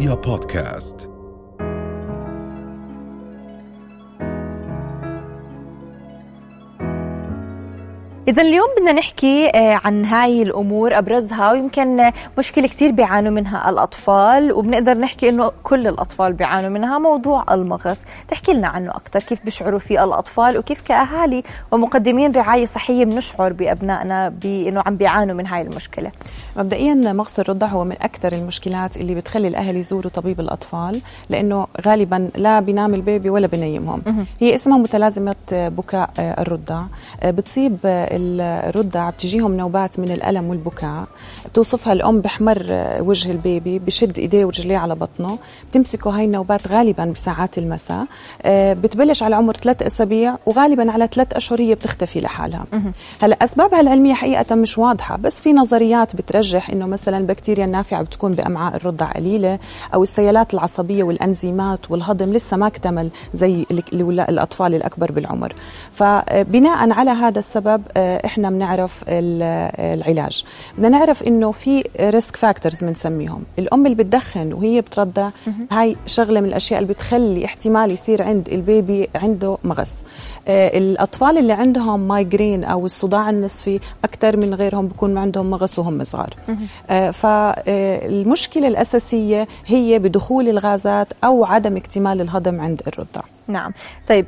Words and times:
رؤيا 0.00 0.14
بودكاست 0.14 1.10
إذا 8.30 8.42
اليوم 8.42 8.66
بدنا 8.76 8.92
نحكي 8.92 9.48
آه، 9.54 9.80
عن 9.84 10.04
هاي 10.04 10.42
الأمور 10.42 10.98
أبرزها 10.98 11.52
ويمكن 11.52 12.10
مشكلة 12.38 12.68
كتير 12.68 12.90
بيعانوا 12.90 13.32
منها 13.32 13.70
الأطفال 13.70 14.52
وبنقدر 14.52 14.98
نحكي 14.98 15.28
إنه 15.28 15.52
كل 15.62 15.86
الأطفال 15.86 16.32
بيعانوا 16.32 16.70
منها 16.70 16.98
موضوع 16.98 17.44
المغص. 17.50 18.04
تحكي 18.28 18.52
لنا 18.52 18.68
عنه 18.68 18.90
أكثر 18.90 19.20
كيف 19.20 19.44
بيشعروا 19.44 19.78
فيه 19.78 20.04
الأطفال 20.04 20.58
وكيف 20.58 20.80
كأهالي 20.80 21.42
ومقدمين 21.72 22.32
رعاية 22.32 22.66
صحية 22.66 23.04
بنشعر 23.04 23.52
بأبنائنا 23.52 24.28
بإنه 24.28 24.82
عم 24.86 24.96
بيعانوا 24.96 25.34
من 25.34 25.46
هاي 25.46 25.62
المشكلة. 25.62 26.12
مبدئيا 26.56 26.94
مغص 26.94 27.38
الرضع 27.38 27.66
هو 27.66 27.84
من 27.84 27.96
أكثر 28.02 28.32
المشكلات 28.32 28.96
اللي 28.96 29.14
بتخلي 29.14 29.48
الأهل 29.48 29.76
يزوروا 29.76 30.10
طبيب 30.10 30.40
الأطفال 30.40 31.00
لأنه 31.28 31.66
غالبا 31.86 32.30
لا 32.36 32.60
بينام 32.60 32.94
البيبي 32.94 33.30
ولا 33.30 33.46
بينيمهم. 33.46 34.02
هي 34.40 34.54
اسمها 34.54 34.78
متلازمة 34.78 35.36
بكاء 35.52 36.10
الرضع. 36.18 36.82
بتصيب 37.24 37.76
الرضع 38.20 39.10
بتجيهم 39.10 39.56
نوبات 39.56 40.00
من 40.00 40.10
الألم 40.10 40.50
والبكاء. 40.50 41.04
بتوصفها 41.46 41.92
الأم 41.92 42.20
بحمر 42.20 42.66
وجه 43.00 43.30
البيبي 43.30 43.78
بشد 43.78 44.18
إيديه 44.18 44.44
ورجليه 44.44 44.78
على 44.78 44.94
بطنه. 44.94 45.38
بتمسكوا 45.70 46.12
هاي 46.12 46.24
النوبات 46.24 46.68
غالبا 46.68 47.04
بساعات 47.04 47.58
المساء. 47.58 48.06
بتبلش 48.46 49.22
على 49.22 49.36
عمر 49.36 49.54
ثلاث 49.54 49.82
أسابيع 49.82 50.36
وغالبا 50.46 50.92
على 50.92 51.08
ثلاث 51.12 51.34
أشهر 51.34 51.60
هي 51.60 51.74
بتختفي 51.74 52.20
لحالها. 52.20 52.64
هلا 53.20 53.44
أسبابها 53.44 53.80
العلمية 53.80 54.14
حقيقة 54.14 54.54
مش 54.54 54.78
واضحة 54.78 55.16
بس 55.16 55.40
في 55.40 55.52
نظريات 55.52 56.16
بترجح 56.16 56.70
إنه 56.70 56.86
مثلا 56.86 57.18
البكتيريا 57.18 57.64
النافعة 57.64 58.02
بتكون 58.02 58.32
بأمعاء 58.32 58.76
الرضع 58.76 59.06
قليلة 59.06 59.58
أو 59.94 60.02
السيالات 60.02 60.54
العصبية 60.54 61.02
والأنزيمات 61.04 61.90
والهضم 61.90 62.32
لسه 62.32 62.56
ما 62.56 62.66
اكتمل 62.66 63.10
زي 63.34 63.66
الأطفال 64.02 64.74
الأكبر 64.74 65.12
بالعمر. 65.12 65.52
فبناء 65.92 66.90
على 66.92 67.10
هذا 67.10 67.38
السبب 67.38 67.82
إحنا 68.16 68.50
بنعرف 68.50 69.04
العلاج. 69.08 70.44
بدنا 70.78 70.88
نعرف 70.88 71.22
إنه 71.22 71.52
في 71.52 71.84
risk 72.00 72.36
factors 72.36 72.84
بنسميهم. 72.84 73.42
الأم 73.58 73.86
اللي 73.86 73.96
بتدخن 73.96 74.52
وهي 74.52 74.80
بترضع 74.80 75.30
هاي 75.70 75.96
شغلة 76.06 76.40
من 76.40 76.48
الأشياء 76.48 76.80
اللي 76.80 76.92
بتخلي 76.92 77.44
احتمال 77.44 77.90
يصير 77.90 78.22
عند 78.22 78.48
ال 78.48 78.60
baby 78.60 79.08
عنده 79.14 79.58
مغص. 79.64 79.96
الأطفال 80.48 81.38
اللي 81.38 81.52
عندهم 81.52 82.08
مايجرين 82.08 82.64
أو 82.64 82.86
الصداع 82.86 83.30
النصفي 83.30 83.80
أكثر 84.04 84.36
من 84.36 84.54
غيرهم 84.54 84.86
بكون 84.86 85.18
عندهم 85.18 85.50
مغص 85.50 85.78
وهم 85.78 86.04
صغار. 86.04 86.34
فالمشكلة 87.12 88.68
الأساسية 88.68 89.48
هي 89.66 89.98
بدخول 89.98 90.48
الغازات 90.48 91.08
أو 91.24 91.44
عدم 91.44 91.76
اكتمال 91.76 92.20
الهضم 92.20 92.60
عند 92.60 92.82
الرضع. 92.86 93.20
نعم. 93.50 93.72
طيب 94.08 94.26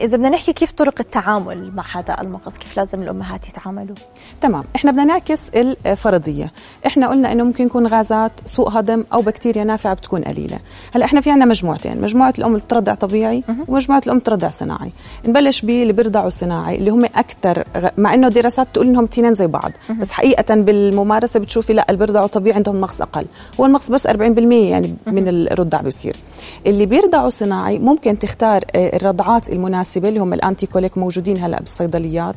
إذا 0.00 0.16
بدنا 0.16 0.28
نحكي 0.28 0.52
كيف 0.52 0.72
طرق 0.72 0.94
التعامل 1.00 1.72
مع 1.74 1.84
هذا 1.96 2.16
المغص 2.20 2.58
كيف 2.58 2.76
لازم 2.76 3.02
الأمهات 3.02 3.48
يتعاملوا؟ 3.48 3.96
تمام. 4.40 4.64
إحنا 4.76 4.90
بدنا 4.90 5.04
نعكس 5.04 5.40
الفرضية. 5.54 6.52
إحنا 6.86 7.08
قلنا 7.08 7.32
إنه 7.32 7.44
ممكن 7.44 7.64
يكون 7.66 7.86
غازات 7.86 8.32
سوء 8.46 8.68
هضم 8.68 9.04
أو 9.12 9.20
بكتيريا 9.22 9.64
نافعة 9.64 9.94
بتكون 9.94 10.22
قليلة. 10.22 10.58
هلأ 10.94 11.04
إحنا 11.04 11.20
في 11.20 11.30
عنا 11.30 11.44
مجموعتين 11.44 12.00
مجموعة 12.00 12.34
الأم 12.38 12.50
اللي 12.54 12.64
بترضع 12.64 12.94
طبيعي 12.94 13.44
ومجموعة 13.68 14.02
الأم 14.06 14.18
بترضع 14.18 14.48
صناعي. 14.48 14.92
نبلش 15.26 15.62
باللي 15.62 15.92
بيرضعوا 15.92 16.30
صناعي 16.30 16.76
اللي 16.76 16.90
هم 16.90 17.04
أكثر 17.04 17.64
مع 17.98 18.14
إنه 18.14 18.28
دراسات 18.28 18.68
تقول 18.72 18.88
إنهم 18.88 19.04
اثنين 19.04 19.34
زي 19.34 19.46
بعض 19.46 19.72
بس 20.00 20.10
حقيقة 20.10 20.54
بالممارسة 20.54 21.40
بتشوفي 21.40 21.72
لأ 21.72 21.86
اللي 21.88 21.98
بيرضعوا 21.98 22.26
طبيعي 22.26 22.56
عندهم 22.56 22.80
مغص 22.80 23.02
أقل. 23.02 23.26
هو 23.60 23.66
المغص 23.66 23.90
بس 23.90 24.06
40% 24.06 24.10
يعني 24.52 24.94
من 25.06 25.28
الرضع 25.28 25.80
بيصير. 25.80 26.16
اللي 26.66 26.86
بيرضعوا 26.86 27.30
صناعي 27.30 27.78
ممكن 27.78 28.18
تختار 28.18 28.59
الرضعات 28.74 29.48
المناسبة 29.48 30.08
اللي 30.08 30.20
هم 30.20 30.32
الانتي 30.32 30.66
كوليك 30.66 30.98
موجودين 30.98 31.38
هلأ 31.38 31.60
بالصيدليات. 31.60 32.34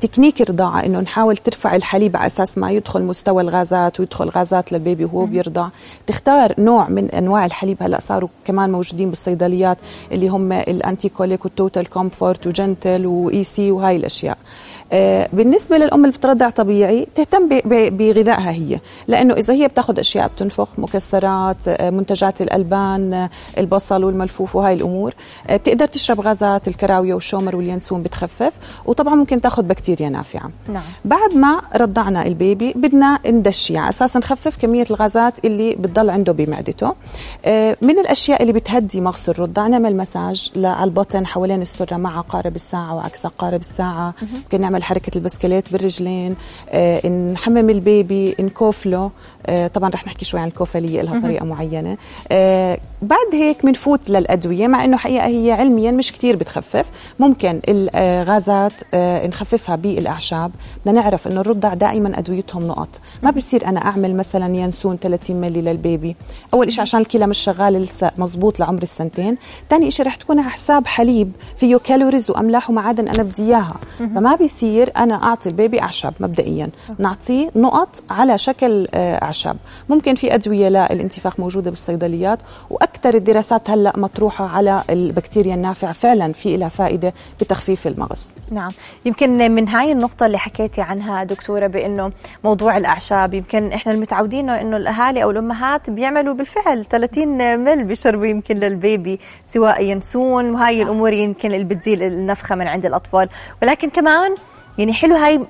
تكنيك 0.00 0.42
الرضاعة 0.42 0.86
إنه 0.86 1.00
نحاول 1.00 1.36
ترفع 1.36 1.76
الحليب 1.76 2.16
على 2.16 2.26
أساس 2.26 2.58
ما 2.58 2.70
يدخل 2.70 3.02
مستوى 3.02 3.42
الغازات 3.42 4.00
ويدخل 4.00 4.28
غازات 4.28 4.72
للبيبي 4.72 5.04
وهو 5.04 5.26
بيرضع. 5.26 5.68
تختار 6.06 6.54
نوع 6.58 6.88
من 6.88 7.10
أنواع 7.10 7.44
الحليب 7.44 7.82
هلأ 7.82 8.00
صاروا 8.00 8.28
كمان 8.44 8.72
موجودين 8.72 9.08
بالصيدليات 9.08 9.78
اللي 10.12 10.28
هم 10.28 10.52
ال 10.52 11.08
anti-colic 11.08 11.44
وال 11.44 11.57
total 11.57 11.90
comfort 11.90 12.46
و 12.46 12.55
gentle 12.55 13.06
و 13.06 13.44
AC 13.44 13.70
وهاي 13.70 13.96
الأشياء. 13.96 14.38
بالنسبة 15.32 15.78
للأم 15.78 16.04
اللي 16.04 16.16
بترضع 16.16 16.50
طبيعي 16.50 17.06
تهتم 17.14 17.48
بغذائها 17.90 18.50
هي 18.50 18.80
لأنه 19.08 19.34
إذا 19.34 19.54
هي 19.54 19.68
بتاخذ 19.68 19.98
أشياء 19.98 20.28
بتنفخ 20.28 20.68
مكسرات 20.78 21.68
منتجات 21.82 22.42
الألبان 22.42 23.28
البصل 23.58 24.04
والملفوف 24.04 24.56
وهاي 24.56 24.74
الأمور. 24.74 25.14
بتقدر 25.50 25.86
تشرب 25.86 26.20
غازات 26.20 26.68
الكراوية 26.68 27.14
والشومر 27.14 27.56
واليانسون 27.56 28.02
بتخفف 28.02 28.52
وطبعا 28.86 29.14
ممكن 29.14 29.40
تاخذ 29.40 29.62
بكتيريا 29.62 30.08
نافعة. 30.08 30.50
نعم. 30.68 30.82
بعد 31.04 31.34
ما 31.34 31.62
رضعنا 31.76 32.26
ال 32.26 32.35
baby 32.35 32.72
بدنا 32.72 33.18
ندشي. 33.26 33.76
على 33.76 33.88
أساس 33.88 34.16
نخفف 34.16 34.56
كمية 34.56 34.86
الغازات 34.90 35.44
اللي 35.44 35.74
بتضل 35.74 36.10
عنده 36.10 36.32
بمعدته. 36.32 36.94
من 37.82 37.98
الأشياء 37.98 38.42
اللي 38.42 38.52
بتهدي 38.52 39.00
مغص 39.00 39.28
الرضع 39.28 39.66
نعمل 39.66 39.96
مساج 39.96 40.50
على 40.56 40.84
البطن 40.84 41.26
حوالين 41.26 41.62
السرة 41.62 41.96
مع 41.96 42.18
عقارب 42.18 42.56
الساعة 42.56 42.94
وعكس 42.94 43.26
عقارب 43.26 43.60
الساعة. 43.60 44.14
ممكن 44.34 44.60
نعمل 44.60 44.84
حركة 44.84 45.16
البسكليت 45.16 45.72
بالرجلين. 45.72 46.36
نحمم 47.32 47.70
البيبي 47.70 48.36
نكوفله 48.40 49.10
طبعا 49.74 49.90
رح 49.90 50.06
نحكي 50.06 50.24
شوي 50.24 50.40
عن 50.40 50.48
الكوفليه 50.48 51.02
لها 51.02 51.20
طريقة 51.20 51.44
معينة. 51.44 51.96
بعد 53.02 53.28
هيك 53.32 53.66
بنفوت 53.66 54.10
للأدوية 54.10 54.66
مع 54.66 54.84
إنه 54.84 54.96
حقيقة 54.96 55.26
هي 55.26 55.52
علميا 55.52 55.90
مش 55.90 56.12
كتير 56.12 56.36
بتخفف. 56.36 56.90
ممكن 57.18 57.60
الغازات 57.68 58.72
نخففها 58.94 59.76
بالأعشاب. 59.76 60.50
بدنا 60.86 61.00
نعرف 61.00 61.26
إنه 61.26 61.40
الرضع 61.40 61.74
دائما 61.74 62.18
أدويتهم 62.18 62.66
نقط. 62.66 62.88
ما 63.22 63.30
بصير 63.30 63.66
أنا 63.66 63.80
أعمل 63.84 64.16
مثلا 64.16 64.56
ينسون 64.56 64.96
30 64.96 65.36
ملي 65.36 65.62
للبيبي. 65.62 66.16
أول 66.54 66.72
شيء 66.72 66.80
عشان 66.80 67.00
الكلى 67.00 67.26
مش 67.26 67.38
شغاله 67.38 67.78
لسه 67.78 68.10
مزبوط 68.18 68.60
لعمر 68.60 68.82
السنتين. 68.82 69.36
ثاني 69.70 69.90
شيء 69.90 70.06
رح 70.06 70.16
تكون 70.16 70.38
على 70.38 70.50
حساب 70.50 70.86
حليب 70.86 71.32
فيه 71.56 71.76
كالوريز 71.76 72.30
وأملاح 72.30 72.70
ومعادن 72.70 73.08
أنا 73.08 73.22
بدي 73.22 73.42
إياها. 73.42 73.76
فما 73.98 74.34
بيصير 74.34 74.92
أنا 74.96 75.14
أعطي 75.14 75.48
البيبي 75.48 75.82
أعشاب 75.82 76.14
مبدئيا. 76.20 76.68
نعطيه 76.98 77.50
نقط 77.56 78.02
على 78.10 78.38
شكل 78.38 78.88
أعشاب. 78.94 79.56
ممكن 79.88 80.14
في 80.14 80.34
أدوية 80.34 80.68
للانتفاخ 80.68 81.40
موجودة 81.40 81.70
بالصيدليات. 81.70 82.38
وأكثر 82.92 83.14
الدراسات 83.14 83.70
هلأ 83.70 83.92
مطروحة 83.96 84.48
على 84.48 84.82
البكتيريا 84.90 85.54
النافعة 85.54 85.92
فعلا 85.92 86.32
في 86.32 86.56
لها 86.56 86.68
فائدة 86.68 87.12
بتخفيف 87.40 87.86
المغص. 87.86 88.28
نعم. 88.50 88.70
يمكن 89.04 89.52
من 89.54 89.68
هاي 89.68 89.92
النقطة 89.92 90.26
اللي 90.26 90.38
حكيتي 90.38 90.80
عنها 90.80 91.24
دكتورة 91.24 91.66
بإنه 91.66 92.12
موضوع 92.44 92.76
الأعشاب 92.76 93.34
يمكن 93.34 93.72
إحنا 93.72 93.92
المتعودين 93.92 94.50
إنه 94.50 94.76
الأهالي 94.76 95.22
أو 95.22 95.30
الأمهات 95.30 95.90
بيعملوا 95.90 96.34
بالفعل 96.34 96.84
30 96.84 97.58
مل 97.64 97.84
بيشربوا 97.84 98.26
يمكن 98.26 98.56
للبيبي 98.56 99.20
سواء 99.46 99.84
ينسون. 99.84 100.50
وهاي 100.50 100.82
الأمور 100.82 101.12
يمكن 101.12 101.52
اللي 101.52 101.64
بتزيل 101.64 102.02
النفخة 102.02 102.54
من 102.54 102.68
عند 102.68 102.86
الأطفال. 102.86 103.28
ولكن 103.62 103.90
كمان 103.90 104.34
يعني 104.78 104.92
حلو 104.92 105.16
هاي 105.16 105.40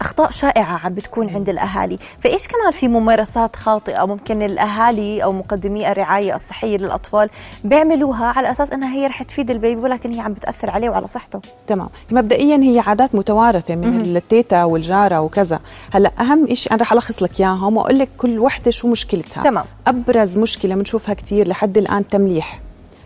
أخطاء 0.00 0.30
شائعة 0.30 0.80
عم 0.84 0.94
بتكون 0.94 1.34
عند 1.34 1.48
الأهالي. 1.48 1.98
فإيش 2.20 2.48
كمان 2.48 2.70
في 2.72 2.88
ممارسات 2.88 3.56
خاطئة 3.56 4.04
ممكن 4.04 4.42
الأهالي 4.42 5.24
أو 5.24 5.32
مقدمي 5.32 5.92
الرعاية 5.92 6.34
الصحية 6.34 6.76
للأطفال 6.76 7.30
بيعملوها 7.64 8.26
على 8.26 8.50
أساس 8.50 8.72
إنها 8.72 8.94
هي 8.94 9.06
رح 9.06 9.22
تفيد 9.22 9.50
البيبي 9.50 9.82
ولكن 9.82 10.12
هي 10.12 10.20
عم 10.20 10.32
بتأثر 10.32 10.70
عليه 10.70 10.90
وعلى 10.90 11.06
صحته؟ 11.06 11.40
تمام. 11.66 11.88
مبدئيا 12.10 12.56
هي 12.56 12.78
عادات 12.86 13.14
متوارثة 13.14 13.74
من 13.74 14.16
التيتا 14.16 14.64
والجارة 14.64 15.20
وكذا. 15.20 15.60
هلأ 15.90 16.12
أهم 16.20 16.54
شيء 16.54 16.72
أنا 16.72 16.82
رح 16.82 16.92
ألخص 16.92 17.22
لك 17.22 17.40
اياهم 17.40 17.76
واقول 17.76 17.98
لك 17.98 18.08
كل 18.18 18.38
وحدة 18.38 18.70
شو 18.70 18.88
مشكلتها. 18.88 19.42
تمام. 19.42 19.64
أبرز 19.86 20.38
مشكلة 20.38 20.74
بنشوفها 20.74 21.14
كثير 21.14 21.48
لحد 21.48 21.78
الآن 21.78 22.08
تمليح. 22.08 22.60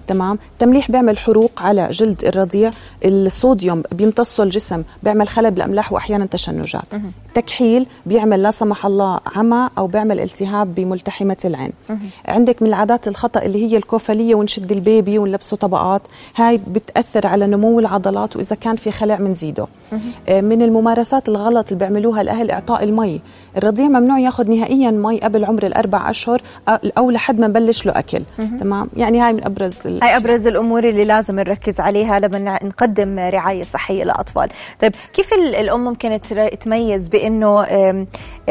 تمام؟ 0.07 0.39
تمليح 0.59 0.91
بيعمل 0.91 1.19
حروق 1.19 1.51
على 1.63 1.91
جلد 1.91 2.25
الرضيع 2.25 2.71
الصوديوم 3.05 3.83
بيمتصه 3.93 4.43
الجسم 4.43 4.83
بيعمل 5.03 5.29
خلل 5.29 5.51
بالاملاح 5.51 5.93
وأحيانا 5.93 6.27
تشنجات. 6.27 6.83
تكحيل 7.35 7.87
بيعمل 8.07 8.43
لا 8.43 8.51
سمح 8.51 8.87
الله 8.87 9.21
عمى 9.37 9.69
أو 9.79 9.87
بيعمل 9.87 10.21
التهاب 10.21 10.75
بملتحمة 10.75 11.37
العين. 11.45 11.73
عندك 12.29 12.63
من 12.63 12.69
العادات 12.69 13.09
الخطأ 13.09 13.43
اللي 13.43 13.71
هي 13.71 13.77
الكوفليه 13.77 14.35
ونشد 14.35 14.73
البيبي 14.73 15.19
ونلبسه 15.19 15.57
طبقات. 15.57 16.03
هاي 16.37 16.61
بتأثر 16.69 17.27
على 17.27 17.47
نمو 17.47 17.81
العضلات 17.81 18.37
وإذا 18.37 18.57
كان 18.57 18.77
في 18.77 18.91
خلع 18.91 19.17
بنزيده 19.17 19.67
من 20.29 20.63
الممارسات 20.63 21.29
الغلط 21.29 21.67
اللي 21.67 21.79
بيعملوها 21.79 22.21
الأهل 22.21 22.51
إعطاء 22.51 22.85
المي. 22.85 23.21
الرضيع 23.57 23.89
ممنوع 23.89 24.19
ياخذ 24.19 24.51
نهائيا 24.51 24.91
مي 24.91 25.19
قبل 25.21 25.45
عمر 25.45 25.63
الأربع 25.67 26.11
أشهر 26.11 26.43
أو 26.99 27.11
لحد 27.11 27.41
ما 27.41 27.47
نبلش 27.47 27.87
له 27.87 27.99
أكل. 27.99 28.23
تمام؟ 28.61 28.89
يعني 28.97 29.21
هاي 29.21 29.33
من 29.33 29.45
أبرز 29.45 29.75
هاي 29.87 30.17
أبرز 30.17 30.47
الأمور 30.47 30.89
اللي 30.89 31.05
لازم 31.05 31.37
نركز 31.37 31.81
عليها 31.81 32.19
لما 32.19 32.39
نقدم 32.65 33.19
رعاية 33.19 33.63
صحية 33.63 34.05
للاطفال 34.05 34.49
طيب 34.81 34.93
كيف 35.13 35.33
الأم 35.33 35.85
ممكن 35.85 36.21
تميز 36.61 37.09
بأنه 37.09 37.65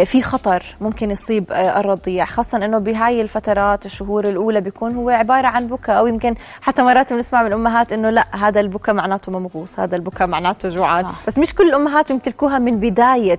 في 0.05 0.21
خطر 0.21 0.63
ممكن 0.81 1.11
يصيب 1.11 1.51
الرضيع؟ 1.51 2.25
خاصة 2.25 2.65
أنه 2.65 2.77
بهاي 2.77 3.21
الفترات 3.21 3.85
الشهور 3.85 4.29
الأولى 4.29 4.61
بيكون 4.61 4.95
هو 4.95 5.09
عبارة 5.09 5.47
عن 5.47 5.67
بكاء 5.67 5.99
أو 5.99 6.07
يمكن 6.07 6.35
حتى 6.61 6.81
مرات 6.81 7.13
بنسمع 7.13 7.41
من 7.41 7.47
الامهات 7.47 7.93
إنه 7.93 8.09
لا 8.09 8.25
هذا 8.35 8.59
البكاء 8.59 8.95
معناته 8.95 9.31
ممغوص 9.31 9.79
هذا 9.79 9.95
البكاء 9.95 10.27
معناته 10.27 10.69
جوعان. 10.69 11.05
بس 11.29 11.37
مش 11.37 11.55
كل 11.55 11.69
الأمهات 11.69 12.09
يمتلكوها 12.09 12.59
من 12.59 12.79
بداية 12.79 13.37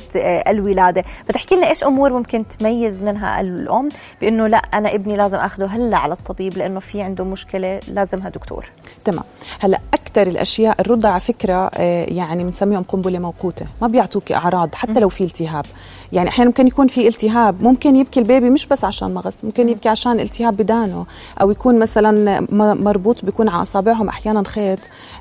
الولادة. 0.48 1.04
فتحكي 1.28 1.54
لنا 1.54 1.68
إيش 1.68 1.84
أمور 1.84 2.12
ممكن 2.12 2.48
تميز 2.48 3.02
منها 3.02 3.40
الأم 3.40 3.88
بإنه 4.20 4.46
لا 4.46 4.56
أنا 4.56 4.94
ابني 4.94 5.16
لازم 5.16 5.36
اخذه 5.36 5.66
هلأ 5.66 5.96
على 5.96 6.12
الطبيب 6.12 6.58
لإنه 6.58 6.80
في 6.80 7.02
عنده 7.02 7.24
مشكلة 7.24 7.80
لازمها 7.88 8.28
دكتور. 8.28 8.66
تمام. 9.04 9.24
هلأ 9.60 9.80
أكثر 10.10 10.26
الأشياء 10.26 10.80
الرضع 10.80 11.08
على 11.08 11.20
فكرة 11.20 11.70
يعني 12.08 12.44
بنسميهم 12.44 12.82
قنبلة 12.82 13.18
موقوتة. 13.18 13.66
ما 13.82 13.88
بيعطوك 13.88 14.32
أعراض 14.32 14.74
حتى 14.74 15.00
لو 15.00 15.08
في 15.08 15.24
التهاب. 15.24 15.66
يعني 16.12 16.28
أحيانا 16.28 16.50
ممكن 16.50 16.66
يكون 16.66 16.86
في 16.86 17.08
التهاب 17.08 17.62
ممكن 17.62 17.96
يبكي 17.96 18.20
البيبي 18.20 18.50
مش 18.50 18.66
بس 18.66 18.84
عشان 18.84 19.14
مغص 19.14 19.34
ممكن 19.42 19.68
يبكي 19.68 19.88
عشان 19.88 20.20
التهاب 20.20 20.56
بدانه 20.56 21.06
أو 21.40 21.50
يكون 21.50 21.78
مثلا 21.78 22.46
مربوط 22.74 23.24
بيكون 23.24 23.48
على 23.48 23.62
أصابعهم 23.62 24.08
أحيانا 24.08 24.44
خيط. 24.44 24.78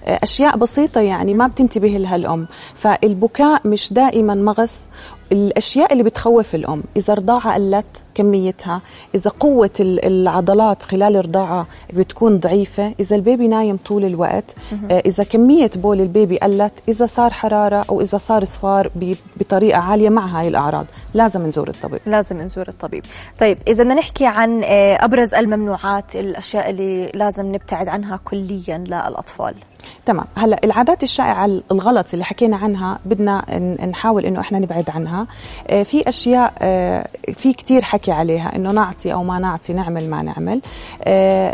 أشياء 0.07 0.57
بسيطة 0.57 1.01
يعني 1.01 1.33
ما 1.33 1.47
بتنتبه 1.47 1.89
لها 1.89 2.15
الأم. 2.15 2.47
فالبكاء 2.75 3.61
مش 3.65 3.93
دائما 3.93 4.35
مغص 4.35 4.79
الأشياء 5.31 5.93
اللي 5.93 6.03
بتخوف 6.03 6.55
الأم 6.55 6.83
إذا 6.97 7.13
رضاعة 7.13 7.53
قلت 7.53 8.03
كميتها 8.15 8.81
إذا 9.15 9.31
قوة 9.39 9.69
العضلات 9.79 10.83
خلال 10.83 11.15
الرضاعة 11.15 11.67
بتكون 11.93 12.39
ضعيفة 12.39 12.93
إذا 12.99 13.15
البيبي 13.15 13.47
نايم 13.47 13.77
طول 13.85 14.05
الوقت 14.05 14.55
إذا 14.91 15.23
كمية 15.23 15.71
بول 15.75 16.01
البيبي 16.01 16.37
قلت 16.37 16.73
إذا 16.89 17.05
صار 17.05 17.33
حرارة 17.33 17.85
أو 17.89 18.01
إذا 18.01 18.17
صار 18.17 18.43
صفار 18.43 18.91
بطريقة 19.37 19.79
عالية 19.79 20.09
مع 20.09 20.25
هاي 20.25 20.47
الأعراض. 20.47 20.85
لازم 21.13 21.47
نزور 21.47 21.67
الطبيب. 21.69 21.99
لازم 22.05 22.37
نزور 22.37 22.67
الطبيب. 22.67 23.05
طيب 23.39 23.57
إذا 23.67 23.83
بدنا 23.83 23.95
نحكي 23.95 24.25
عن 24.25 24.63
أبرز 24.99 25.33
الممنوعات 25.35 26.15
الأشياء 26.15 26.69
اللي 26.69 27.11
لازم 27.13 27.55
نبتعد 27.55 27.87
عنها 27.87 28.19
كليا 28.25 28.77
للأطفال. 28.77 29.55
تمام. 30.05 30.25
هلا 30.35 30.59
العادات 30.63 31.03
الشائعة 31.03 31.61
الغلط 31.71 32.13
اللي 32.13 32.25
حكينا 32.25 32.57
عنها 32.57 32.99
بدنا 33.05 33.59
نحاول 33.85 34.25
إنه 34.25 34.39
إحنا 34.39 34.59
نبعد 34.59 34.89
عنها. 34.89 35.27
في 35.83 36.09
أشياء 36.09 36.53
في 37.33 37.53
كتير 37.53 37.81
حكي 37.83 38.11
عليها 38.11 38.55
إنه 38.55 38.71
نعطي 38.71 39.13
أو 39.13 39.23
ما 39.23 39.39
نعطي 39.39 39.73
نعمل 39.73 40.09
ما 40.09 40.21
نعمل. 40.21 40.61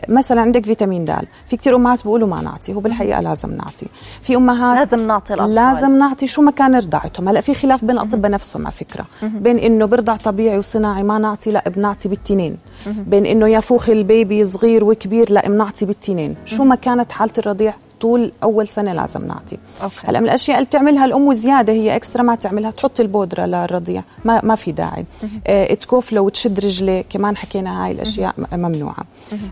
مثلا 0.10 0.42
عندك 0.42 0.66
فيتامين 0.66 1.06
د 1.06 1.16
في 1.48 1.58
كتير 1.58 1.76
أمهات 1.76 2.04
بيقولوا 2.04 2.28
ما 2.28 2.42
نعطي 2.42 2.74
هو 2.74 2.80
بالحقيقة 2.80 3.22
لازم 3.22 3.50
نعطي. 3.50 3.88
في 4.22 4.36
أمهات 4.36 4.78
لازم 4.78 5.08
نعطي 5.08 5.34
الأطفال. 5.34 5.56
لازم 5.56 5.98
نعطي 5.98 6.28
شو 6.28 6.42
ما 6.42 6.52
كان 6.52 6.76
رضاعتهم 6.76 7.30
هلا 7.30 7.42
في 7.42 7.54
خلاف 7.54 7.86
بين 7.86 7.96
الأطباء 7.96 8.32
نفسهم 8.32 8.62
على 8.62 8.72
فكرة. 8.72 9.06
بين 9.24 9.58
إنه 9.60 9.86
برضع 9.86 10.16
طبيعي 10.16 10.58
وصناعي 10.58 11.04
ما 11.04 11.18
نعطي 11.18 11.52
لا 11.52 11.70
بنعطي 11.70 12.10
بالتنين. 12.10 12.58
بين 12.86 13.26
إنه 13.26 13.48
يفوخ 13.48 13.90
البيبي 13.90 14.46
صغير 14.46 14.84
وكبير 14.84 15.32
لا 15.32 15.48
بنعطي 15.48 15.86
بالتنين. 15.86 16.36
شو 16.46 16.64
ما 16.64 16.76
كانت 16.76 17.12
حالة 17.12 17.34
الرضيع 17.38 17.74
طول 18.06 18.32
أول 18.44 18.68
سنة 18.68 18.94
لازم 18.94 19.28
نعطي. 19.28 19.58
هلا 20.06 20.20
من 20.20 20.26
الأشياء 20.26 20.58
اللي 20.58 20.68
بتعملها 20.68 21.06
الأم 21.06 21.34
زياده 21.34 21.74
هي 21.74 21.96
اكسترا 21.96 22.24
ما 22.24 22.36
تعملها 22.36 22.72
تحط 22.72 23.00
البودرة 23.00 23.46
للرضيع. 23.46 24.04
ما 24.26 24.42
ما 24.44 24.56
في 24.56 24.72
داعي. 24.72 25.06
آه 25.48 25.74
تكوف 25.74 26.14
لو 26.14 26.30
تشد 26.30 26.60
رجليه 26.60 27.02
كمان 27.02 27.38
حكينا 27.38 27.86
هاي 27.86 27.92
الأشياء 27.92 28.36
ممنوعة. 28.54 29.06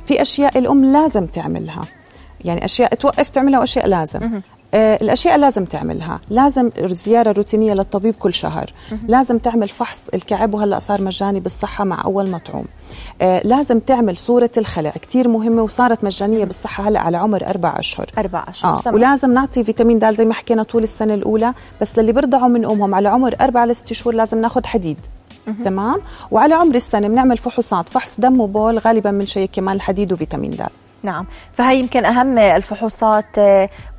في 0.06 0.22
أشياء 0.22 0.58
الأم 0.58 0.86
لازم 0.94 1.26
تعملها. 1.26 1.82
يعني 2.46 2.66
أشياء 2.66 2.96
توقف 2.96 3.30
تعملها 3.30 3.60
وأشياء 3.60 3.88
لازم. 3.88 4.42
الأشياء 4.74 5.38
لازم 5.38 5.66
تعملها. 5.66 6.20
لازم 6.30 6.70
زيارة 6.86 7.32
روتينية 7.32 7.74
للطبيب 7.74 8.16
كل 8.20 8.34
شهر. 8.34 8.74
لازم 9.08 9.38
تعمل 9.38 9.70
فحص 9.70 10.10
الكعب 10.14 10.54
وهلأ 10.54 10.80
صار 10.80 11.02
مجاني 11.02 11.40
بالصحة 11.40 11.84
مع 11.84 12.04
أول 12.06 12.30
مطعوم 12.30 12.66
آه 13.22 13.42
لازم 13.44 13.80
تعمل 13.80 14.18
صورة 14.18 14.50
الخلع. 14.58 14.90
كتير 14.90 15.28
مهمة 15.28 15.62
وصارت 15.62 16.04
مجانية 16.04 16.46
بالصحة 16.46 16.88
هلأ 16.88 17.00
على 17.00 17.18
عمر 17.18 17.48
أربع 17.48 17.76
أشهر. 17.80 18.06
أربع 18.18 18.44
أشهر. 18.48 18.82
آه. 18.88 18.94
ولازم 18.94 19.34
نعطي 19.34 19.64
فيتامين 19.64 20.00
د 20.00 20.12
زي 20.14 20.26
ما 20.26 20.34
حكينا 20.34 20.64
طول 20.64 20.84
السنة 20.84 21.14
الأولى 21.14 21.54
بس 21.82 22.00
للي 22.00 22.12
بيرضعوا 22.12 22.48
من 22.48 22.66
أمهم 22.66 22.96
على 22.96 23.10
عمر 23.10 23.36
أربع 23.42 23.66
لست 23.66 23.94
شهور 23.94 24.16
لازم 24.16 24.42
ناخذ 24.42 24.66
حديد. 24.66 24.98
تمام؟ 25.64 25.96
وعلى 26.32 26.54
عمر 26.54 26.76
السنة 26.76 27.08
بنعمل 27.08 27.38
فحوصات 27.38 27.90
فحص 27.90 28.20
دم 28.20 28.42
وبول 28.42 28.80
غالبا 28.80 29.12
من 29.12 29.26
شيء 29.26 29.50
كمان 29.54 29.76
الحديد 29.76 30.14
وفيتامين 30.14 30.52
د. 30.52 30.62
نعم. 31.04 31.26
فهي 31.54 31.80
يمكن 31.80 32.06
أهم 32.06 32.38
الفحوصات 32.38 33.38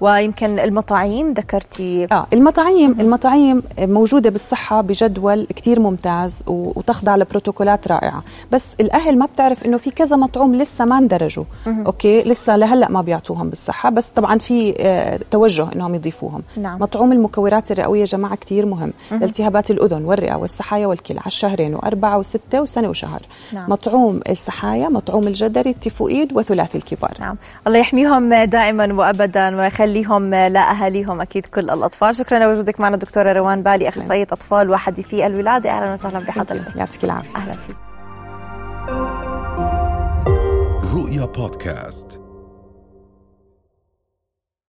ويمكن 0.05 0.59
المطاعيم 0.59 1.33
ذكرتي 1.33 2.07
آه 2.13 2.27
المطاعيم 2.33 3.01
المطاعيم 3.01 3.63
موجودة 3.79 4.31
بالصحة 4.31 4.81
بجدول 4.81 5.47
كتير 5.57 5.81
ممتاز 5.81 6.43
وتخضع 6.47 7.17
لبروتوكولات 7.17 7.89
رائعة. 7.89 8.23
بس 8.53 8.67
الأهل 8.81 9.19
ما 9.19 9.27
بتعرف 9.27 9.67
إنه 9.67 9.77
في 9.77 9.91
كذا 9.91 10.17
مطعوم 10.17 10.55
لسه 10.55 10.85
ما 10.85 10.99
اندرجوا. 10.99 11.45
أوكي؟ 11.67 12.23
لسه 12.23 12.57
لهلأ 12.57 12.91
ما 12.91 13.03
بيعطوهم 13.03 13.49
بالصحة 13.49 13.91
بس 13.91 14.09
طبعا 14.09 14.39
في 14.39 14.75
آه 14.79 15.21
توجه 15.31 15.73
إنهم 15.75 15.95
يضيفوهم. 15.95 16.43
نعم. 16.57 16.83
مطعوم 16.83 17.13
المكورات 17.13 17.73
الرئوية 17.73 18.01
يا 18.01 18.05
جماعة 18.05 18.37
كتير 18.37 18.67
مهم. 18.67 18.93
التهابات 19.13 19.71
الأذن 19.71 20.05
والرئة 20.05 20.35
والسحايا 20.35 20.87
والكلى 20.87 21.19
على 21.19 21.27
الشهرين 21.27 21.75
وأربعة 21.75 22.19
وستة 22.19 22.61
وسنة 22.63 22.89
وشهر. 22.89 23.21
نعم. 23.53 23.71
مطعوم 23.71 24.21
السحايا 24.29 24.89
مطعوم 24.89 25.27
الجدري 25.29 25.71
التيفوئيد 25.71 26.37
وثلاثي 26.37 26.79
الكبار. 26.79 27.13
نعم. 27.21 27.37
الله 27.67 27.79
يحميهم 27.79 28.35
دائما 28.35 28.95
وابدا 28.95 29.57
ويخليهم 29.95 30.35
لاهاليهم 30.35 31.21
أكيد 31.21 31.47
كل 31.47 31.71
الأطفال. 31.71 32.17
شكرا 32.17 32.39
لوجودك 32.39 32.81
معنا 32.81 32.97
دكتورة 32.97 33.33
روان 33.33 33.63
بالي 33.63 33.89
اخصائيه 33.89 34.27
أطفال 34.33 34.71
وحديثي 34.71 35.27
الولاده. 35.27 35.71
أهلا 35.71 35.93
وسهلا 35.93 36.19
بحضرتك. 36.19 36.77
يعطيك 36.77 37.05
العافية. 37.05 37.37
أهلا 37.37 37.53
فيك. 37.53 37.77
رؤيا 40.95 41.25
بودكاست. 41.25 42.24